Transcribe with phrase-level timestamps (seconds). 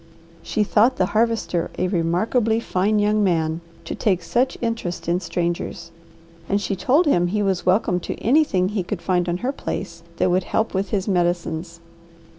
[0.41, 5.91] She thought the Harvester a remarkably fine young man to take such interest in strangers
[6.49, 10.01] and she told him he was welcome to anything he could find on her place
[10.17, 11.81] that would help with his medicines.